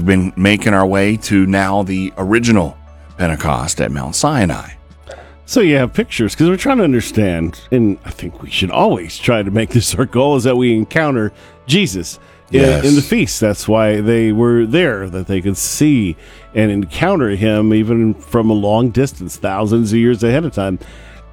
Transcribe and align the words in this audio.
We've 0.00 0.06
been 0.06 0.32
making 0.34 0.72
our 0.72 0.86
way 0.86 1.18
to 1.18 1.44
now 1.44 1.82
the 1.82 2.10
original 2.16 2.74
Pentecost 3.18 3.82
at 3.82 3.92
Mount 3.92 4.14
Sinai. 4.16 4.70
So 5.44 5.60
you 5.60 5.76
have 5.76 5.92
pictures 5.92 6.34
because 6.34 6.48
we're 6.48 6.56
trying 6.56 6.78
to 6.78 6.84
understand, 6.84 7.60
and 7.70 7.98
I 8.06 8.10
think 8.10 8.40
we 8.40 8.48
should 8.48 8.70
always 8.70 9.18
try 9.18 9.42
to 9.42 9.50
make 9.50 9.68
this 9.74 9.94
our 9.94 10.06
goal 10.06 10.36
is 10.36 10.44
that 10.44 10.56
we 10.56 10.74
encounter 10.74 11.34
Jesus 11.66 12.18
in- 12.50 12.62
Yes. 12.62 12.86
in, 12.86 12.94
the 12.94 13.02
feast. 13.02 13.40
That's 13.40 13.68
why 13.68 14.00
they 14.00 14.32
were 14.32 14.64
there, 14.64 15.06
that 15.10 15.26
they 15.26 15.42
could 15.42 15.58
see 15.58 16.16
and 16.54 16.70
encounter 16.70 17.28
him 17.36 17.74
even 17.74 18.14
from 18.14 18.48
a 18.48 18.54
long 18.54 18.88
distance, 18.88 19.36
thousands 19.36 19.92
of 19.92 19.98
years 19.98 20.24
ahead 20.24 20.46
of 20.46 20.54
time. 20.54 20.78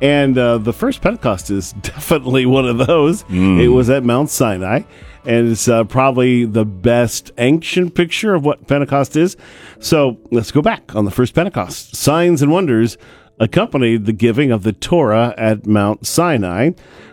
And 0.02 0.38
uh, 0.38 0.58
the 0.58 0.74
first 0.74 1.00
Pentecost 1.02 1.50
is 1.52 1.72
definitely 1.82 2.46
one 2.46 2.66
of 2.68 2.86
those. 2.86 3.24
It 3.30 3.70
was 3.70 3.90
at 3.90 4.04
Mount 4.04 4.30
Sinai, 4.30 4.82
and 5.28 5.52
it's 5.52 5.68
uh, 5.68 5.84
probably 5.84 6.46
the 6.46 6.66
best 6.66 7.32
ancient 7.38 7.94
picture 7.94 8.34
of 8.34 8.46
what 8.46 8.66
Pentecost 8.66 9.18
is. 9.18 9.36
So 9.80 10.18
let's 10.32 10.52
go 10.52 10.62
back 10.62 10.96
on 10.96 11.06
the 11.06 11.12
first 11.12 11.36
Pentecost. 11.36 11.96
Signs 11.96 12.42
and 12.42 12.52
wonders 12.52 12.98
accompanied 13.40 14.06
the 14.06 14.14
giving 14.14 14.52
of 14.52 14.64
the 14.64 14.72
Torah 14.72 15.36
at 15.38 15.68
Mount 15.68 16.08
Sinai. 16.08 16.72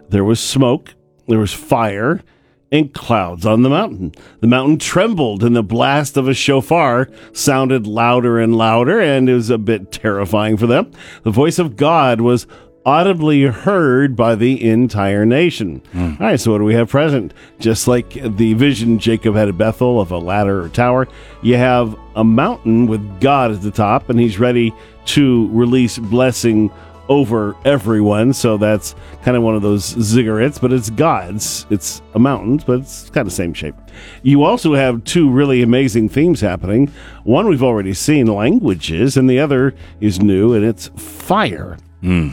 There 0.08 0.24
was 0.24 0.38
smoke, 0.38 0.94
there 1.26 1.40
was 1.40 1.52
fire, 1.52 2.22
and 2.70 2.92
clouds 2.92 3.46
on 3.46 3.62
the 3.62 3.68
mountain. 3.68 4.12
The 4.40 4.46
mountain 4.46 4.78
trembled, 4.78 5.44
and 5.44 5.54
the 5.54 5.62
blast 5.62 6.16
of 6.16 6.26
a 6.26 6.34
shofar 6.34 7.08
sounded 7.32 7.86
louder 7.86 8.40
and 8.40 8.56
louder, 8.56 9.00
and 9.00 9.28
it 9.28 9.34
was 9.34 9.50
a 9.50 9.58
bit 9.58 9.92
terrifying 9.92 10.56
for 10.56 10.66
them. 10.66 10.90
The 11.22 11.30
voice 11.30 11.58
of 11.58 11.76
God 11.76 12.20
was 12.20 12.46
audibly 12.86 13.42
heard 13.42 14.14
by 14.14 14.34
the 14.34 14.62
entire 14.68 15.24
nation. 15.24 15.82
Hmm. 15.92 16.12
All 16.20 16.26
right, 16.28 16.38
so 16.38 16.52
what 16.52 16.58
do 16.58 16.64
we 16.64 16.74
have 16.74 16.88
present? 16.90 17.32
Just 17.58 17.88
like 17.88 18.10
the 18.36 18.54
vision 18.54 18.98
Jacob 18.98 19.34
had 19.34 19.48
at 19.48 19.56
Bethel 19.56 20.00
of 20.00 20.10
a 20.10 20.18
ladder 20.18 20.62
or 20.62 20.68
tower, 20.68 21.08
you 21.42 21.56
have 21.56 21.96
a 22.16 22.24
mountain 22.24 22.86
with 22.86 23.20
God 23.20 23.52
at 23.52 23.62
the 23.62 23.70
top, 23.70 24.10
and 24.10 24.20
he's 24.20 24.38
ready 24.38 24.74
to 25.06 25.48
release 25.50 25.98
blessing 25.98 26.70
over 27.08 27.54
everyone. 27.64 28.32
So 28.32 28.56
that's 28.56 28.94
kind 29.22 29.36
of 29.36 29.42
one 29.42 29.54
of 29.54 29.62
those 29.62 29.94
ziggurats, 29.94 30.60
but 30.60 30.72
it's 30.72 30.90
God's. 30.90 31.66
It's 31.70 32.02
a 32.14 32.18
mountain, 32.18 32.62
but 32.66 32.80
it's 32.80 33.10
kind 33.10 33.26
of 33.26 33.32
same 33.32 33.54
shape. 33.54 33.74
You 34.22 34.42
also 34.42 34.74
have 34.74 35.04
two 35.04 35.30
really 35.30 35.62
amazing 35.62 36.08
themes 36.08 36.40
happening. 36.40 36.92
One 37.24 37.46
we've 37.48 37.62
already 37.62 37.94
seen, 37.94 38.26
languages, 38.26 39.16
and 39.16 39.28
the 39.28 39.38
other 39.38 39.74
is 40.00 40.20
new, 40.20 40.54
and 40.54 40.64
it's 40.64 40.88
fire. 40.96 41.76
Hmm. 42.00 42.30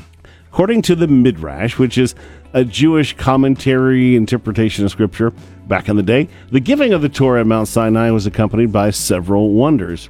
According 0.52 0.82
to 0.84 0.96
the 0.96 1.08
Midrash, 1.08 1.80
which 1.80 1.98
is 1.98 2.14
a 2.52 2.66
Jewish 2.66 3.16
commentary 3.16 4.18
interpretation 4.18 4.84
of 4.84 4.92
scripture 4.92 5.32
back 5.66 5.88
in 5.88 5.96
the 5.96 6.04
day, 6.04 6.28
the 6.52 6.60
giving 6.60 6.92
of 6.92 7.02
the 7.02 7.08
Torah 7.08 7.40
at 7.40 7.48
Mount 7.48 7.70
Sinai 7.70 8.12
was 8.12 8.26
accompanied 8.26 8.70
by 8.70 8.90
several 8.90 9.52
wonders. 9.52 10.10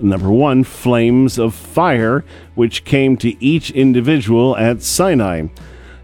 Number 0.00 0.30
one, 0.30 0.62
flames 0.62 1.40
of 1.40 1.54
fire, 1.54 2.24
which 2.54 2.84
came 2.84 3.16
to 3.16 3.44
each 3.44 3.72
individual 3.72 4.56
at 4.56 4.80
Sinai. 4.80 5.48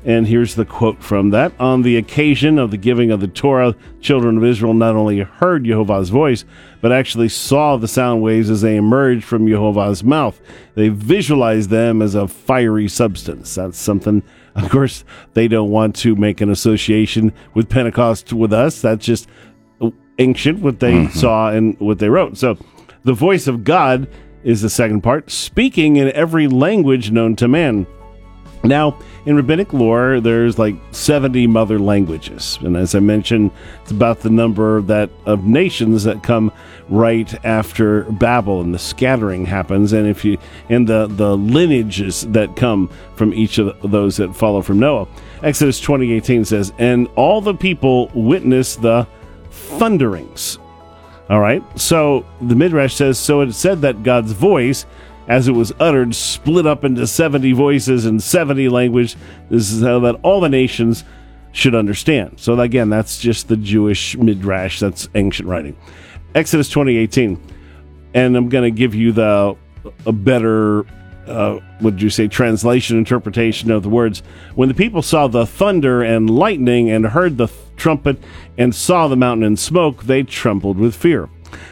And 0.06 0.28
here's 0.28 0.54
the 0.54 0.64
quote 0.64 1.02
from 1.02 1.30
that. 1.30 1.52
On 1.58 1.82
the 1.82 1.96
occasion 1.96 2.60
of 2.60 2.70
the 2.70 2.76
giving 2.76 3.10
of 3.10 3.18
the 3.18 3.26
Torah, 3.26 3.74
children 4.00 4.36
of 4.36 4.44
Israel 4.44 4.72
not 4.72 4.94
only 4.94 5.18
heard 5.18 5.64
Jehovah's 5.64 6.10
voice, 6.10 6.44
but 6.80 6.92
actually 6.92 7.28
saw 7.28 7.76
the 7.76 7.88
sound 7.88 8.22
waves 8.22 8.48
as 8.48 8.62
they 8.62 8.76
emerged 8.76 9.24
from 9.24 9.48
Jehovah's 9.48 10.04
mouth. 10.04 10.40
They 10.76 10.90
visualized 10.90 11.70
them 11.70 12.02
as 12.02 12.14
a 12.14 12.28
fiery 12.28 12.86
substance. 12.86 13.56
That's 13.56 13.78
something, 13.78 14.22
of 14.54 14.70
course, 14.70 15.04
they 15.34 15.48
don't 15.48 15.72
want 15.72 15.96
to 15.96 16.14
make 16.14 16.40
an 16.40 16.50
association 16.50 17.32
with 17.54 17.68
Pentecost 17.68 18.32
with 18.32 18.52
us. 18.52 18.80
That's 18.80 19.04
just 19.04 19.28
ancient, 20.18 20.60
what 20.60 20.78
they 20.78 20.92
mm-hmm. 20.92 21.18
saw 21.18 21.50
and 21.50 21.78
what 21.80 21.98
they 21.98 22.08
wrote. 22.08 22.38
So 22.38 22.56
the 23.02 23.12
voice 23.12 23.48
of 23.48 23.64
God 23.64 24.08
is 24.44 24.62
the 24.62 24.70
second 24.70 25.00
part, 25.00 25.32
speaking 25.32 25.96
in 25.96 26.12
every 26.12 26.46
language 26.46 27.10
known 27.10 27.34
to 27.34 27.48
man. 27.48 27.88
Now, 28.64 28.98
in 29.26 29.36
rabbinic 29.36 29.72
lore, 29.72 30.20
there's 30.20 30.58
like 30.58 30.74
70 30.90 31.46
mother 31.46 31.78
languages, 31.78 32.58
and 32.62 32.76
as 32.76 32.94
I 32.94 33.00
mentioned, 33.00 33.50
it's 33.82 33.90
about 33.90 34.20
the 34.20 34.30
number 34.30 34.82
that 34.82 35.10
of 35.24 35.44
nations 35.44 36.04
that 36.04 36.22
come 36.22 36.50
right 36.88 37.32
after 37.44 38.04
Babel, 38.04 38.60
and 38.60 38.74
the 38.74 38.78
scattering 38.78 39.46
happens. 39.46 39.92
And 39.92 40.06
if 40.08 40.24
you 40.24 40.38
and 40.68 40.86
the 40.88 41.06
the 41.06 41.36
lineages 41.36 42.22
that 42.32 42.56
come 42.56 42.90
from 43.14 43.32
each 43.34 43.58
of 43.58 43.76
those 43.82 44.16
that 44.16 44.34
follow 44.34 44.62
from 44.62 44.80
Noah, 44.80 45.06
Exodus 45.42 45.80
20:18 45.80 46.44
says, 46.44 46.72
"And 46.78 47.08
all 47.14 47.40
the 47.40 47.54
people 47.54 48.10
witnessed 48.14 48.82
the 48.82 49.06
thunderings." 49.50 50.58
All 51.28 51.40
right. 51.40 51.62
So 51.78 52.24
the 52.40 52.54
Midrash 52.54 52.94
says, 52.94 53.18
so 53.18 53.40
it 53.40 53.52
said 53.52 53.80
that 53.80 54.04
God's 54.04 54.32
voice, 54.32 54.86
as 55.28 55.48
it 55.48 55.52
was 55.52 55.72
uttered, 55.80 56.14
split 56.14 56.66
up 56.66 56.84
into 56.84 57.06
70 57.06 57.52
voices 57.52 58.06
and 58.06 58.22
70 58.22 58.68
languages. 58.68 59.16
This 59.50 59.72
is 59.72 59.82
how 59.82 60.00
that 60.00 60.16
all 60.22 60.40
the 60.40 60.48
nations 60.48 61.04
should 61.52 61.74
understand. 61.74 62.38
So 62.38 62.58
again, 62.60 62.90
that's 62.90 63.18
just 63.18 63.48
the 63.48 63.56
Jewish 63.56 64.16
Midrash. 64.16 64.80
That's 64.80 65.08
ancient 65.14 65.48
writing. 65.48 65.76
Exodus 66.34 66.68
2018. 66.68 67.40
And 68.14 68.36
I'm 68.36 68.48
going 68.48 68.64
to 68.64 68.76
give 68.76 68.94
you 68.94 69.12
the 69.12 69.56
a 70.04 70.12
better 70.12 70.84
uh, 71.26 71.58
would 71.80 72.00
you 72.00 72.10
say 72.10 72.28
translation 72.28 72.96
interpretation 72.96 73.70
of 73.70 73.82
the 73.82 73.88
words 73.88 74.22
when 74.54 74.68
the 74.68 74.74
people 74.74 75.02
saw 75.02 75.26
the 75.26 75.46
thunder 75.46 76.02
and 76.02 76.30
lightning 76.30 76.90
and 76.90 77.06
heard 77.06 77.36
the 77.36 77.46
th- 77.46 77.58
trumpet 77.76 78.16
and 78.56 78.74
saw 78.74 79.08
the 79.08 79.16
mountain 79.16 79.44
in 79.44 79.56
smoke 79.56 80.04
they 80.04 80.22
trembled 80.22 80.78
with 80.78 80.94
fear 80.94 81.28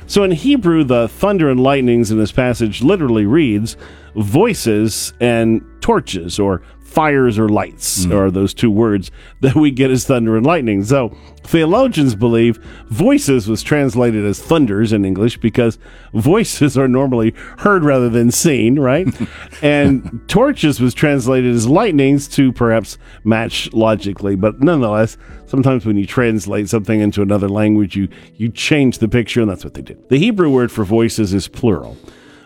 so 0.07 0.23
in 0.23 0.31
hebrew 0.31 0.85
the 0.85 1.09
thunder 1.09 1.51
and 1.51 1.61
lightnings 1.61 2.11
in 2.11 2.19
this 2.19 2.33
passage 2.33 2.83
literally 2.83 3.27
reads 3.27 3.77
voices 4.17 5.13
and 5.21 5.65
torches 5.81 6.39
or 6.39 6.63
fires 6.95 7.41
or 7.41 7.49
lights 7.49 8.07
mm. 8.07 8.15
are 8.15 8.31
those 8.31 8.55
two 8.55 8.71
words 8.71 9.11
that 9.41 9.57
we 9.57 9.71
get 9.71 9.91
as 9.91 10.05
thunder 10.05 10.37
and 10.37 10.47
lightning. 10.47 10.85
So 10.85 11.09
theologians 11.43 12.15
believe 12.15 12.59
voices 12.89 13.49
was 13.49 13.63
translated 13.63 14.25
as 14.25 14.41
thunders 14.41 14.93
in 14.93 15.05
english 15.05 15.37
because 15.37 15.79
voices 16.15 16.79
are 16.79 16.89
normally 16.89 17.35
heard 17.59 17.83
rather 17.85 18.09
than 18.09 18.31
seen 18.31 18.79
right? 18.79 19.07
And 19.63 20.23
torches 20.29 20.81
was 20.81 20.95
translated 20.95 21.55
as 21.55 21.67
lightnings 21.67 22.29
to 22.29 22.53
perhaps 22.53 22.99
match 23.25 23.73
logically. 23.73 24.37
But 24.37 24.61
nonetheless 24.61 25.17
sometimes 25.47 25.85
when 25.85 25.97
you 25.97 26.07
translate 26.07 26.69
something 26.69 27.01
into 27.01 27.23
another 27.23 27.49
language 27.49 27.97
you 27.97 28.09
you 28.37 28.49
change 28.51 28.99
the 28.99 29.09
picture 29.09 29.41
and 29.41 29.51
that's 29.51 29.65
what 29.65 29.75
they 29.75 29.83
did. 29.83 30.09
The 30.09 30.19
hebrew 30.19 30.51
word 30.51 30.71
for 30.71 30.85
voices 30.85 31.35
is 31.35 31.49
plural 31.49 31.97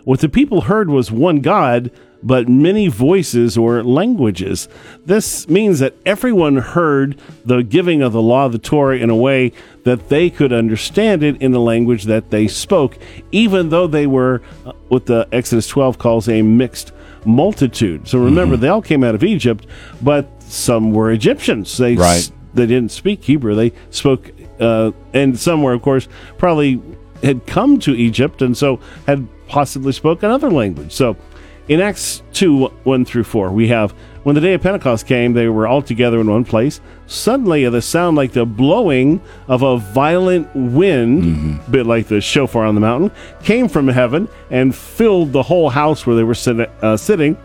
what 0.09 0.21
the 0.21 0.29
people 0.31 0.63
heard 0.63 0.89
was 0.89 1.13
one 1.13 1.41
God, 1.43 1.91
but 2.23 2.49
many 2.49 2.89
voices 2.89 3.59
or 3.59 3.83
languages. 3.83 4.67
This 5.05 5.47
means 5.51 5.81
that 5.81 5.97
everyone 6.07 6.57
heard 6.57 7.21
the 7.45 7.63
giving 7.63 8.01
of 8.01 8.15
the 8.15 8.23
law 8.23 8.47
of 8.47 8.53
the 8.53 8.59
Torah 8.59 8.97
in 8.97 9.11
a 9.11 9.15
way 9.15 9.53
that 9.85 10.09
they 10.09 10.31
could 10.31 10.51
understand 10.51 11.23
it 11.23 11.43
in 11.43 11.53
the 11.53 11.61
language 11.61 12.05
that 12.05 12.31
they 12.31 12.49
spoke, 12.49 12.97
even 13.33 13.69
though 13.69 13.87
they 13.87 14.07
were 14.07 14.41
uh, 14.65 14.73
what 14.89 15.05
the 15.05 15.29
Exodus 15.31 15.67
12 15.67 15.99
calls 15.99 16.27
a 16.27 16.41
mixed 16.41 16.93
multitude. 17.27 18.09
So 18.09 18.19
remember, 18.19 18.57
they 18.57 18.69
all 18.69 18.81
came 18.81 19.05
out 19.05 19.15
of 19.15 19.23
Egypt, 19.23 19.67
but 20.01 20.27
some 20.43 20.93
were 20.93 21.11
Egyptians. 21.13 21.77
They 21.77 21.97
Right. 21.97 22.31
they 22.55 22.65
didn't 22.65 22.93
speak 22.93 23.25
Hebrew. 23.25 23.55
They 23.55 23.73
spoke, 23.91 24.31
uh, 24.59 24.93
and 25.13 25.39
some 25.39 25.63
were, 25.63 25.75
of 25.75 25.83
course, 25.83 26.09
probably 26.39 26.81
had 27.23 27.47
come 27.47 27.79
to 27.81 27.95
Egypt 27.95 28.43
and 28.43 28.57
so 28.57 28.81
had 29.07 29.27
possibly 29.49 29.93
spoke 29.93 30.23
another 30.23 30.51
language. 30.51 30.93
So 30.93 31.17
in 31.69 31.81
Acts 31.81 32.23
2 32.33 32.67
1 32.67 33.05
through 33.05 33.25
4, 33.25 33.51
we 33.51 33.69
have 33.69 33.93
when 34.23 34.35
the 34.35 34.41
day 34.41 34.53
of 34.53 34.63
Pentecost 34.63 35.07
came, 35.07 35.33
they 35.33 35.49
were 35.49 35.67
all 35.67 35.81
together 35.81 36.21
in 36.21 36.31
one 36.31 36.45
place. 36.45 36.81
Suddenly, 37.07 37.67
the 37.69 37.81
sound 37.81 38.17
like 38.17 38.33
the 38.33 38.45
blowing 38.45 39.23
of 39.47 39.63
a 39.63 39.79
violent 39.79 40.55
wind, 40.55 41.61
a 41.67 41.71
bit 41.71 41.87
like 41.87 42.09
the 42.09 42.21
shofar 42.21 42.67
on 42.67 42.75
the 42.75 42.81
mountain, 42.81 43.11
came 43.43 43.69
from 43.69 43.89
heaven 43.89 44.29
and 44.51 44.75
filled 44.75 45.33
the 45.33 45.43
whole 45.43 45.71
house 45.71 46.07
where 46.07 46.15
they 46.17 46.25
were 46.25 46.35
sit- 46.35 46.71
uh, 46.83 46.97
sitting 46.97 47.39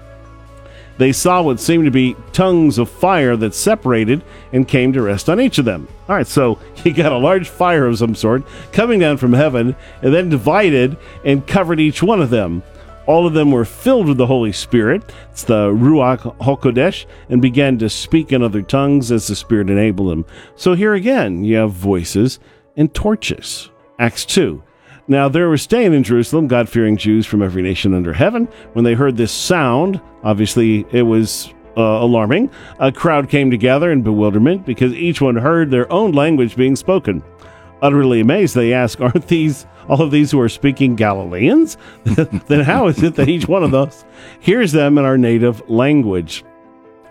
they 0.98 1.12
saw 1.12 1.42
what 1.42 1.60
seemed 1.60 1.86
to 1.86 1.92
be 1.92 2.16
tongues 2.32 2.78
of 2.78 2.90
fire 2.90 3.36
that 3.38 3.56
separated 3.56 4.24
and 4.52 4.68
came 4.68 4.94
to 4.94 5.02
rest 5.02 5.30
on 5.30 5.40
each 5.42 5.58
of 5.58 5.66
them. 5.66 5.88
All 6.08 6.16
right, 6.16 6.28
so 6.28 6.60
you 6.84 6.94
got 6.94 7.12
a 7.12 7.18
large 7.18 7.50
fire 7.50 7.86
of 7.86 7.98
some 7.98 8.16
sort 8.16 8.44
coming 8.72 9.00
down 9.00 9.18
from 9.18 9.34
heaven 9.34 9.76
and 10.02 10.14
then 10.14 10.30
divided 10.30 10.98
and 11.26 11.46
covered 11.48 11.80
each 11.80 12.04
one 12.04 12.22
of 12.22 12.30
them. 12.30 12.64
All 13.06 13.28
of 13.28 13.34
them 13.34 13.52
were 13.52 13.66
filled 13.66 14.08
with 14.08 14.18
the 14.18 14.28
Holy 14.28 14.54
Spirit, 14.54 15.12
it's 15.30 15.44
the 15.44 15.70
Ruach 15.72 16.38
HaKodesh, 16.38 17.06
and 17.28 17.42
began 17.42 17.78
to 17.80 17.90
speak 17.90 18.32
in 18.32 18.42
other 18.42 18.62
tongues 18.62 19.12
as 19.12 19.28
the 19.28 19.36
Spirit 19.36 19.70
enabled 19.70 20.10
them. 20.10 20.26
So 20.56 20.74
here 20.74 20.94
again, 20.94 21.44
you 21.44 21.58
have 21.58 21.72
voices 21.72 22.40
and 22.78 22.94
torches. 22.94 23.70
Acts 24.00 24.26
2. 24.26 24.64
Now 25.08 25.28
there 25.28 25.50
were 25.50 25.58
staying 25.58 25.94
in 25.94 26.04
Jerusalem 26.04 26.48
God 26.48 26.70
fearing 26.70 26.96
Jews 26.96 27.26
from 27.26 27.42
every 27.42 27.62
nation 27.62 27.94
under 27.94 28.14
heaven. 28.14 28.48
When 28.74 28.86
they 28.86 28.94
heard 28.94 29.18
this 29.18 29.32
sound, 29.32 30.00
obviously 30.24 30.86
it 30.92 31.02
was 31.04 31.54
uh, 31.76 31.82
alarming. 31.82 32.50
A 32.80 32.92
crowd 32.92 33.30
came 33.30 33.52
together 33.52 33.92
in 33.92 34.02
bewilderment 34.02 34.66
because 34.66 34.94
each 34.94 35.20
one 35.20 35.36
heard 35.36 35.72
their 35.72 35.92
own 35.92 36.14
language 36.14 36.56
being 36.56 36.76
spoken. 36.76 37.22
Utterly 37.82 38.22
amazed, 38.22 38.56
they 38.56 38.72
ask, 38.72 39.02
Aren't 39.02 39.28
these 39.28 39.66
all 39.90 40.02
of 40.02 40.12
these 40.12 40.32
who 40.32 40.40
are 40.40 40.48
speaking 40.48 40.96
Galileans? 40.96 41.76
then 42.06 42.62
how 42.62 42.88
is 42.88 43.04
it 43.04 43.16
that 43.16 43.28
each 43.28 43.50
one 43.50 43.64
of 43.64 43.72
those 43.72 44.06
hears 44.40 44.72
them 44.72 44.98
in 44.98 45.04
our 45.04 45.18
native 45.18 45.70
language? 45.70 46.46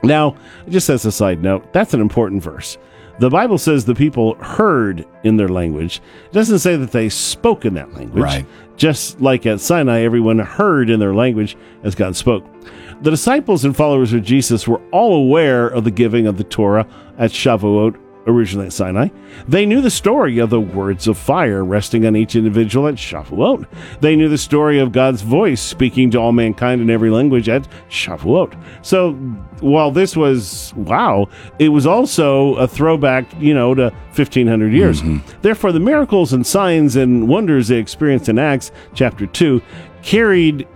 Now, 0.03 0.35
just 0.69 0.89
as 0.89 1.05
a 1.05 1.12
side 1.12 1.43
note, 1.43 1.71
that's 1.73 1.93
an 1.93 2.00
important 2.00 2.43
verse. 2.43 2.79
The 3.19 3.31
Bible 3.31 3.59
says 3.59 3.85
the 3.85 3.94
people 3.94 4.35
heard 4.37 5.06
in 5.23 5.37
their 5.37 5.49
language. 5.49 6.00
It 6.26 6.32
doesn't 6.32 6.61
say 6.61 6.76
that 6.76 6.93
they 6.93 7.09
spoke 7.09 7.64
in 7.64 7.75
that 7.75 7.93
language. 7.94 8.23
Right. 8.23 8.47
Just 8.76 9.20
like 9.20 9.47
at 9.47 9.61
Sinai, 9.61 10.00
everyone 10.00 10.38
heard 10.38 10.91
in 10.91 10.99
their 10.99 11.14
language 11.14 11.56
as 11.85 11.94
God 11.94 12.17
spoke. 12.17 12.44
The 13.03 13.11
disciples 13.11 13.64
and 13.64 13.76
followers 13.76 14.12
of 14.12 14.23
Jesus 14.23 14.67
were 14.67 14.81
all 14.93 15.14
aware 15.14 15.69
of 15.69 15.85
the 15.85 15.91
giving 15.91 16.26
of 16.26 16.38
the 16.38 16.44
Torah 16.44 16.87
at 17.19 17.31
Shavuot 17.31 17.99
originally 18.26 18.66
at 18.66 18.72
Sinai. 18.72 19.08
They 19.48 19.66
knew 19.66 19.80
the 19.80 19.90
story 19.90 20.38
of 20.38 20.50
the 20.50 20.60
words 20.60 21.08
of 21.08 21.19
fire 21.19 21.64
resting 21.64 22.06
on 22.06 22.16
each 22.16 22.36
individual 22.36 22.88
at 22.88 22.94
Shavuot. 22.94 23.66
They 24.00 24.16
knew 24.16 24.28
the 24.28 24.38
story 24.38 24.78
of 24.78 24.92
God's 24.92 25.22
voice 25.22 25.60
speaking 25.60 26.10
to 26.12 26.19
all 26.19 26.32
mankind 26.32 26.80
in 26.80 26.90
every 26.90 27.10
language 27.10 27.48
at 27.48 27.66
Shavuot. 27.88 28.56
So 28.82 29.12
while 29.60 29.90
this 29.90 30.16
was 30.16 30.72
wow, 30.76 31.28
it 31.58 31.69
was 31.69 31.86
also 31.86 32.54
a 32.56 32.69
throwback, 32.69 33.26
you 33.40 33.54
know, 33.54 33.74
to 33.74 33.90
1500 34.14 34.72
years. 34.72 35.02
Mm-hmm. 35.02 35.40
Therefore, 35.42 35.72
the 35.72 35.80
miracles 35.80 36.32
and 36.32 36.46
signs 36.46 36.96
and 36.96 37.28
wonders 37.28 37.69
they 37.69 37.78
experienced 37.78 38.28
in 38.28 38.38
Acts 38.38 38.72
chapter 38.94 39.26
2 39.26 39.62
carried 40.02 40.66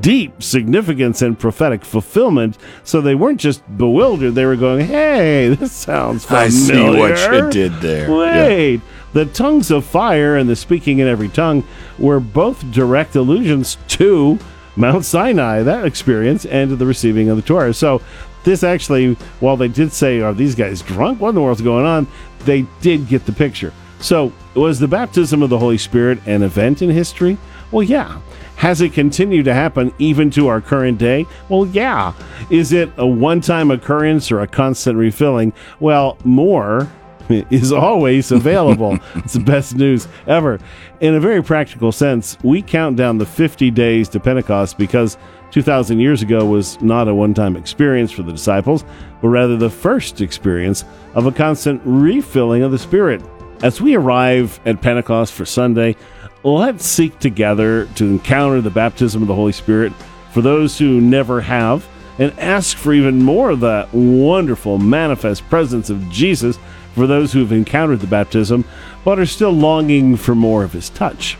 deep 0.00 0.42
significance 0.42 1.22
and 1.22 1.38
prophetic 1.38 1.84
fulfillment. 1.84 2.58
So 2.84 3.00
they 3.00 3.14
weren't 3.14 3.40
just 3.40 3.62
bewildered; 3.76 4.34
they 4.34 4.44
were 4.44 4.56
going, 4.56 4.86
"Hey, 4.86 5.48
this 5.54 5.72
sounds 5.72 6.24
familiar." 6.24 6.46
I 6.46 6.48
see 6.48 6.98
what 6.98 7.34
you 7.34 7.50
did 7.50 7.80
there. 7.80 8.08
Yeah. 8.08 8.46
Wait, 8.46 8.80
the 9.12 9.26
tongues 9.26 9.70
of 9.70 9.84
fire 9.84 10.36
and 10.36 10.48
the 10.48 10.56
speaking 10.56 10.98
in 10.98 11.08
every 11.08 11.28
tongue 11.28 11.64
were 11.98 12.20
both 12.20 12.70
direct 12.70 13.16
allusions 13.16 13.76
to 13.88 14.38
Mount 14.76 15.04
Sinai, 15.04 15.62
that 15.62 15.84
experience, 15.84 16.44
and 16.46 16.70
to 16.70 16.76
the 16.76 16.86
receiving 16.86 17.28
of 17.28 17.36
the 17.36 17.42
Torah. 17.42 17.74
So. 17.74 18.00
This 18.42 18.62
actually, 18.62 19.18
while 19.40 19.58
they 19.58 19.68
did 19.68 19.92
say, 19.92 20.22
"Are 20.22 20.32
these 20.32 20.54
guys 20.54 20.80
drunk? 20.80 21.20
What 21.20 21.28
in 21.28 21.34
the 21.34 21.42
world's 21.42 21.60
going 21.60 21.84
on?" 21.84 22.06
They 22.46 22.64
did 22.80 23.06
get 23.06 23.26
the 23.26 23.32
picture. 23.32 23.70
So, 24.00 24.32
was 24.54 24.78
the 24.78 24.88
baptism 24.88 25.42
of 25.42 25.50
the 25.50 25.58
Holy 25.58 25.76
Spirit 25.76 26.20
an 26.24 26.42
event 26.42 26.80
in 26.80 26.88
history? 26.88 27.36
Well, 27.70 27.82
yeah. 27.82 28.16
Has 28.60 28.82
it 28.82 28.92
continued 28.92 29.46
to 29.46 29.54
happen 29.54 29.90
even 29.98 30.28
to 30.32 30.48
our 30.48 30.60
current 30.60 30.98
day? 30.98 31.24
Well, 31.48 31.66
yeah. 31.68 32.12
Is 32.50 32.74
it 32.74 32.90
a 32.98 33.06
one 33.06 33.40
time 33.40 33.70
occurrence 33.70 34.30
or 34.30 34.40
a 34.40 34.46
constant 34.46 34.98
refilling? 34.98 35.54
Well, 35.80 36.18
more 36.24 36.86
is 37.30 37.72
always 37.72 38.30
available. 38.30 38.98
it's 39.14 39.32
the 39.32 39.40
best 39.40 39.76
news 39.76 40.06
ever. 40.26 40.58
In 41.00 41.14
a 41.14 41.20
very 41.20 41.42
practical 41.42 41.90
sense, 41.90 42.36
we 42.42 42.60
count 42.60 42.98
down 42.98 43.16
the 43.16 43.24
50 43.24 43.70
days 43.70 44.10
to 44.10 44.20
Pentecost 44.20 44.76
because 44.76 45.16
2,000 45.52 45.98
years 45.98 46.20
ago 46.20 46.44
was 46.44 46.78
not 46.82 47.08
a 47.08 47.14
one 47.14 47.32
time 47.32 47.56
experience 47.56 48.12
for 48.12 48.24
the 48.24 48.32
disciples, 48.32 48.84
but 49.22 49.28
rather 49.28 49.56
the 49.56 49.70
first 49.70 50.20
experience 50.20 50.84
of 51.14 51.24
a 51.24 51.32
constant 51.32 51.80
refilling 51.86 52.62
of 52.62 52.72
the 52.72 52.78
Spirit. 52.78 53.22
As 53.62 53.80
we 53.80 53.94
arrive 53.94 54.60
at 54.66 54.82
Pentecost 54.82 55.32
for 55.32 55.46
Sunday, 55.46 55.96
let's 56.42 56.86
seek 56.86 57.18
together 57.18 57.86
to 57.96 58.06
encounter 58.06 58.60
the 58.60 58.70
baptism 58.70 59.22
of 59.22 59.28
the 59.28 59.34
Holy 59.34 59.52
Spirit 59.52 59.92
for 60.32 60.40
those 60.40 60.78
who 60.78 61.00
never 61.00 61.40
have 61.40 61.86
and 62.18 62.38
ask 62.38 62.76
for 62.76 62.92
even 62.92 63.22
more 63.22 63.50
of 63.50 63.60
that 63.60 63.92
wonderful 63.92 64.78
manifest 64.78 65.48
presence 65.48 65.90
of 65.90 66.08
Jesus 66.10 66.58
for 66.94 67.06
those 67.06 67.32
who 67.32 67.40
have 67.40 67.52
encountered 67.52 68.00
the 68.00 68.06
baptism 68.06 68.64
but 69.04 69.18
are 69.18 69.26
still 69.26 69.50
longing 69.50 70.16
for 70.16 70.34
more 70.34 70.64
of 70.64 70.72
his 70.72 70.90
touch. 70.90 71.36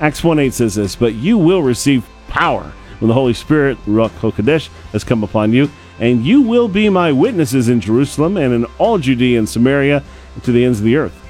Acts 0.00 0.24
1 0.24 0.38
8 0.38 0.52
says 0.52 0.74
this, 0.74 0.96
But 0.96 1.14
you 1.14 1.38
will 1.38 1.62
receive 1.62 2.06
power 2.28 2.72
when 2.98 3.08
the 3.08 3.14
Holy 3.14 3.34
Spirit, 3.34 3.78
Ruach 3.86 4.10
HaKodesh, 4.10 4.68
has 4.92 5.04
come 5.04 5.22
upon 5.22 5.52
you, 5.52 5.70
and 6.00 6.24
you 6.24 6.42
will 6.42 6.68
be 6.68 6.88
my 6.88 7.12
witnesses 7.12 7.68
in 7.68 7.80
Jerusalem 7.80 8.36
and 8.36 8.52
in 8.52 8.64
all 8.78 8.98
Judea 8.98 9.38
and 9.38 9.48
Samaria 9.48 10.02
and 10.34 10.44
to 10.44 10.52
the 10.52 10.64
ends 10.64 10.80
of 10.80 10.84
the 10.84 10.96
earth. 10.96 11.20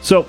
So, 0.00 0.26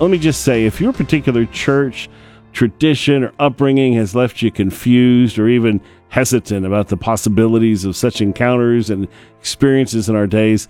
let 0.00 0.10
me 0.10 0.18
just 0.18 0.42
say 0.42 0.64
if 0.64 0.80
your 0.80 0.92
particular 0.92 1.46
church 1.46 2.08
tradition 2.52 3.24
or 3.24 3.32
upbringing 3.38 3.92
has 3.94 4.14
left 4.14 4.42
you 4.42 4.50
confused 4.50 5.38
or 5.38 5.48
even 5.48 5.80
hesitant 6.08 6.64
about 6.64 6.88
the 6.88 6.96
possibilities 6.96 7.84
of 7.84 7.96
such 7.96 8.20
encounters 8.20 8.90
and 8.90 9.08
experiences 9.38 10.08
in 10.08 10.16
our 10.16 10.26
days, 10.26 10.68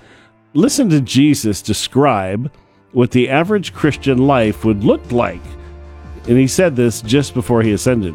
listen 0.55 0.89
to 0.89 1.01
Jesus 1.01 1.63
describe 1.63 2.51
what 2.93 3.11
the 3.11 3.29
average 3.29 3.75
Christian 3.75 4.27
life 4.27 4.65
would 4.65 4.85
look 4.85 5.13
like. 5.13 5.43
And 6.29 6.39
he 6.39 6.47
said 6.47 6.77
this 6.77 7.03
just 7.03 7.35
before 7.35 7.63
he 7.63 7.73
ascended. 7.73 8.15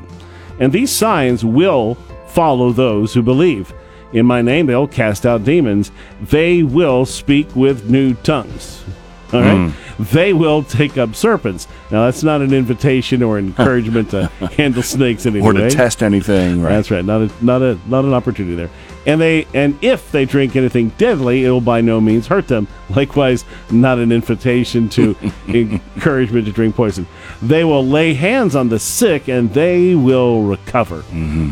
And 0.59 0.73
these 0.73 0.91
signs 0.91 1.45
will 1.45 1.95
follow 2.27 2.71
those 2.71 3.13
who 3.13 3.21
believe. 3.21 3.73
In 4.13 4.25
my 4.25 4.41
name, 4.41 4.65
they'll 4.65 4.87
cast 4.87 5.25
out 5.25 5.43
demons. 5.43 5.91
They 6.21 6.63
will 6.63 7.05
speak 7.05 7.55
with 7.55 7.89
new 7.89 8.15
tongues. 8.15 8.83
All 9.31 9.41
right. 9.41 9.73
They 9.99 10.33
will 10.33 10.63
take 10.63 10.97
up 10.97 11.13
serpents. 11.13 11.67
Now, 11.91 12.05
that's 12.05 12.23
not 12.23 12.41
an 12.41 12.53
invitation 12.53 13.21
or 13.21 13.37
encouragement 13.37 14.11
to 14.11 14.27
handle 14.57 14.81
snakes 14.81 15.25
in 15.25 15.35
any 15.35 15.45
Or 15.45 15.53
to 15.53 15.69
test 15.69 16.01
anything, 16.01 16.61
right? 16.61 16.71
That's 16.71 16.89
right. 16.89 17.03
Not 17.05 17.21
a 17.21 17.45
not 17.45 17.61
a 17.61 17.77
not 17.87 18.05
an 18.05 18.13
opportunity 18.13 18.55
there. 18.55 18.69
And 19.05 19.19
they 19.21 19.45
and 19.53 19.77
if 19.83 20.11
they 20.11 20.25
drink 20.25 20.55
anything 20.55 20.89
deadly, 20.97 21.45
it 21.45 21.49
will 21.49 21.61
by 21.61 21.81
no 21.81 22.01
means 22.01 22.27
hurt 22.27 22.47
them. 22.47 22.67
Likewise, 22.89 23.45
not 23.71 23.99
an 23.99 24.11
invitation 24.11 24.89
to 24.89 25.15
encouragement 25.47 26.45
to 26.47 26.51
drink 26.51 26.75
poison. 26.75 27.05
They 27.41 27.63
will 27.63 27.85
lay 27.85 28.13
hands 28.13 28.55
on 28.55 28.69
the 28.69 28.79
sick 28.79 29.27
and 29.27 29.53
they 29.53 29.95
will 29.95 30.43
recover. 30.43 31.03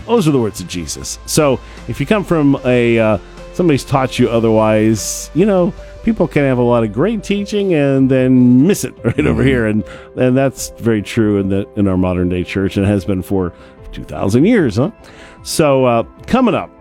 Those 0.06 0.28
are 0.28 0.32
the 0.32 0.40
words 0.40 0.62
of 0.62 0.68
Jesus. 0.68 1.20
So 1.26 1.60
if 1.88 2.00
you 2.00 2.06
come 2.06 2.24
from 2.24 2.60
a 2.66 2.98
uh, 2.98 3.18
somebody's 3.54 3.84
taught 3.84 4.18
you 4.18 4.30
otherwise, 4.30 5.30
you 5.34 5.46
know. 5.46 5.74
People 6.08 6.26
can 6.26 6.44
have 6.44 6.58
a 6.58 6.64
lot 6.64 6.86
of 6.86 6.94
great 6.94 7.22
teaching 7.22 7.74
and 7.74 8.10
then 8.10 8.66
miss 8.66 8.86
it 8.86 8.96
right 9.04 9.28
over 9.28 9.44
here, 9.44 9.68
and 9.68 9.84
and 10.16 10.38
that's 10.38 10.70
very 10.78 11.02
true 11.02 11.38
in 11.38 11.50
the 11.50 11.68
in 11.76 11.86
our 11.86 11.98
modern 11.98 12.30
day 12.30 12.46
church, 12.46 12.78
and 12.78 12.86
has 12.86 13.04
been 13.04 13.22
for 13.22 13.52
two 13.92 14.06
thousand 14.06 14.46
years, 14.46 14.78
huh? 14.78 14.90
So 15.44 15.84
uh, 15.84 16.04
coming 16.26 16.56
up, 16.56 16.72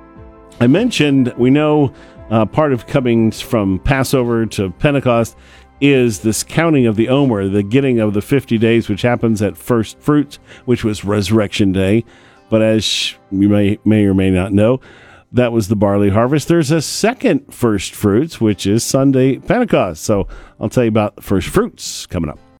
I 0.61 0.69
mentioned 0.69 1.35
we 1.37 1.51
know 1.51 1.93
uh, 2.31 2.47
part 2.47 2.73
of 2.73 2.87
coming 2.87 3.33
from 3.33 3.81
Passover 3.81 4.47
to 4.47 4.71
Pentecost 4.71 5.37
is 5.81 6.21
this 6.21 6.45
counting 6.45 6.87
of 6.87 6.95
the 6.95 7.09
Omer, 7.09 7.49
the 7.49 7.65
getting 7.65 7.99
of 7.99 8.15
the 8.15 8.23
50 8.23 8.57
days, 8.59 8.89
which 8.89 9.03
happens 9.03 9.43
at 9.43 9.57
first 9.57 9.99
fruits, 9.99 10.39
which 10.67 10.85
was 10.85 11.05
Resurrection 11.05 11.73
Day. 11.73 12.05
But 12.49 12.63
as 12.63 13.17
you 13.33 13.49
may, 13.49 13.79
may 13.85 14.05
or 14.05 14.15
may 14.15 14.31
not 14.31 14.53
know, 14.53 14.81
that 15.37 15.53
was 15.53 15.69
the 15.69 15.77
barley 15.77 16.11
harvest. 16.11 16.49
There's 16.49 16.71
a 16.71 16.83
second 16.83 17.53
first 17.53 17.95
fruits, 17.95 18.41
which 18.41 18.67
is 18.67 18.83
Sunday 18.83 19.39
Pentecost. 19.39 20.03
So 20.03 20.29
I'll 20.61 20.69
tell 20.69 20.85
you 20.85 20.89
about 20.89 21.23
first 21.23 21.49
fruits 21.49 22.07
coming 22.07 22.31
up. 22.31 22.39